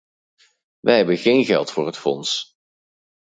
[0.79, 2.57] Wij hebben geen geld voor het fonds.